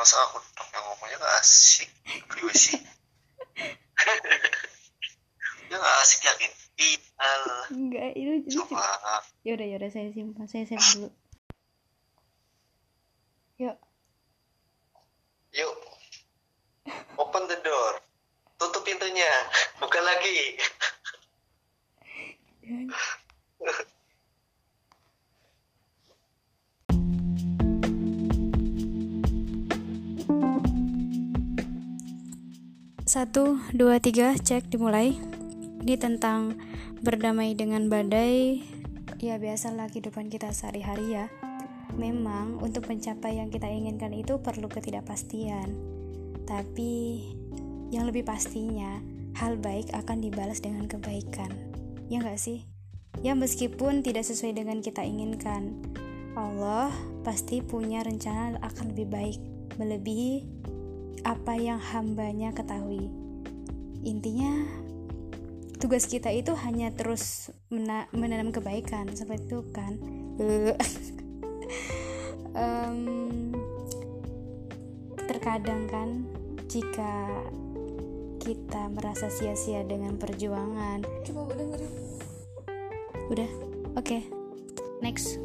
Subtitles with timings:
[0.00, 0.40] masa aku
[0.72, 1.92] yang ngomongnya gak asik.
[2.40, 2.80] Gue sih?
[5.70, 6.50] Ya gak asik yakin?
[6.80, 6.98] Iya
[7.70, 8.82] enggak itu lucu coba
[9.46, 11.10] yaudah yaudah saya simpan saya simpan dulu.
[13.60, 13.76] Yuk.
[15.54, 15.76] Yuk.
[17.20, 18.00] Open the door.
[18.56, 19.30] Tutup pintunya.
[19.78, 20.56] Buka lagi
[33.10, 35.18] Satu, dua, tiga, cek dimulai.
[35.82, 36.54] Ini tentang
[37.02, 38.62] berdamai dengan badai.
[39.18, 41.26] Ya biasalah kehidupan kita sehari-hari ya.
[41.98, 45.74] Memang untuk mencapai yang kita inginkan itu perlu ketidakpastian.
[46.46, 47.26] Tapi
[47.90, 49.02] yang lebih pastinya,
[49.34, 51.50] hal baik akan dibalas dengan kebaikan.
[52.06, 52.62] Ya nggak sih?
[53.26, 55.82] Ya meskipun tidak sesuai dengan kita inginkan,
[56.38, 56.94] Allah
[57.26, 59.38] pasti punya rencana akan lebih baik,
[59.82, 60.59] melebihi
[61.24, 63.10] apa yang hambanya ketahui.
[64.00, 64.64] Intinya,
[65.76, 69.96] tugas kita itu hanya terus mena menanam kebaikan, seperti itu kan.
[72.50, 73.54] Em,
[75.30, 76.26] terkadang kan,
[76.66, 77.30] jika
[78.42, 82.10] kita merasa sia-sia dengan perjuangan, coba dengerin
[83.30, 83.50] udah,
[83.94, 84.18] oke,
[84.98, 85.38] next.